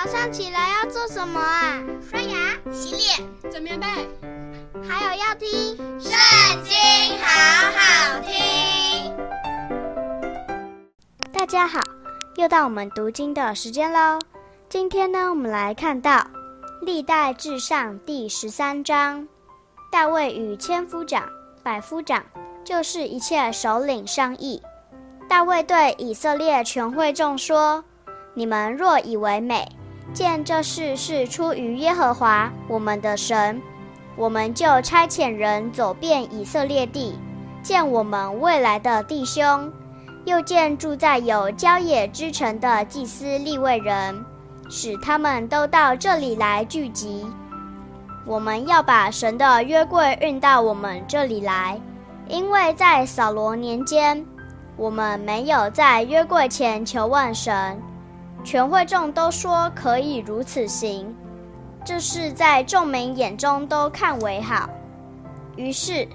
[0.00, 1.82] 早上起来要做什么啊？
[2.08, 3.86] 刷牙、洗脸、整棉被，
[4.88, 6.12] 还有要听《圣
[6.62, 6.72] 经》，
[7.20, 9.12] 好好听。
[11.32, 11.80] 大家好，
[12.36, 14.20] 又到我们读经的时间喽。
[14.68, 16.18] 今天呢，我们来看到
[16.80, 19.26] 《历代至上》第十三章，
[19.90, 21.28] 大卫与千夫长、
[21.64, 22.24] 百夫长，
[22.64, 24.62] 就是一切首领商议。
[25.28, 27.82] 大卫对以色列全会众说
[28.34, 29.68] ：“你们若以为美，
[30.12, 33.60] 见这事是出于耶和华我们的神，
[34.16, 37.18] 我们就差遣人走遍以色列地，
[37.62, 39.72] 见我们未来的弟兄，
[40.24, 44.24] 又见住在有郊野之城的祭司利未人，
[44.68, 47.26] 使他们都到这里来聚集。
[48.26, 51.80] 我们要把神的约柜运到我们这里来，
[52.28, 54.24] 因为在扫罗年间。”
[54.78, 57.82] 我们没有在约柜前求问神，
[58.50, 61.14] 全会众都说可以如此行，
[61.84, 64.70] 这事在众民眼中都看为好。
[65.56, 66.08] 于是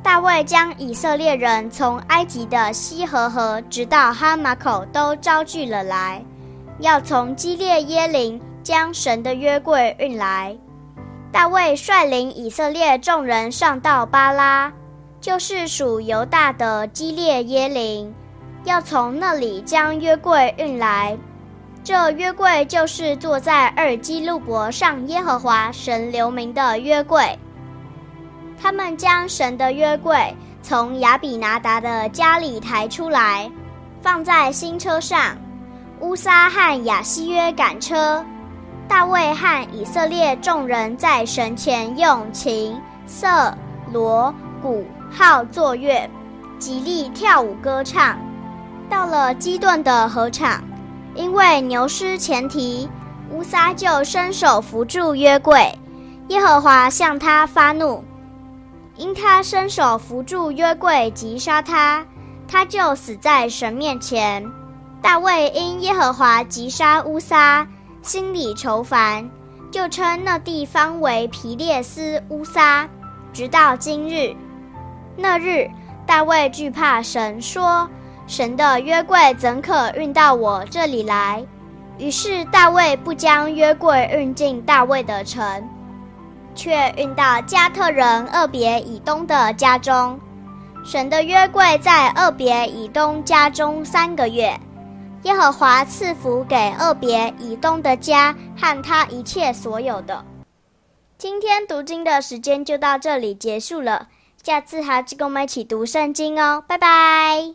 [0.00, 6.24] 大卫将以色列人从埃及的西河河直到哈马口都招聚了来，
[6.78, 10.56] 要从基列耶林将神的约柜运来。
[11.32, 14.72] 大卫率领以色列众人上到巴拉。
[15.20, 18.14] 就是属犹大的基列耶林，
[18.62, 21.18] 要从那里将约柜运来。
[21.82, 27.38] 这约柜就是坐在二基路伯上耶和华神留名的约柜。
[28.60, 33.50] 他们将神的约柜从亚比拿达的家里抬出来，
[34.02, 35.36] 放在新车上。
[36.00, 38.24] 乌撒和亚希约赶车，
[38.88, 43.52] 大卫和以色列众人在神前用琴、瑟、
[43.92, 44.84] 锣、鼓。
[45.12, 46.08] 号作乐，
[46.60, 48.16] 极力跳舞歌唱。
[48.88, 50.62] 到了基顿的禾场，
[51.14, 52.88] 因为牛失前蹄，
[53.30, 55.72] 乌撒就伸手扶住约柜。
[56.28, 58.04] 耶和华向他发怒，
[58.96, 62.06] 因他伸手扶住约柜，击杀他，
[62.46, 64.44] 他就死在神面前。
[65.02, 67.66] 大卫因耶和华击杀乌撒，
[68.02, 69.28] 心里愁烦，
[69.72, 72.88] 就称那地方为皮列斯乌撒，
[73.32, 74.34] 直到今日。
[75.16, 75.68] 那日，
[76.06, 77.88] 大卫惧怕神，说
[78.30, 81.44] ：“神的约柜怎可运到我这里来？”
[81.98, 85.68] 于是大卫不将约柜运进大卫的城，
[86.54, 90.16] 却运到加特人二别以东的家中。
[90.84, 94.56] 神的约柜在二别以东家中三个月。
[95.24, 100.24] 耶和华赐福给二别以东的家和他一切所有的。
[101.18, 104.06] 今天读经的时间就到这里结束了。
[104.40, 107.54] 下次还要跟我们一起读圣经哦，拜拜。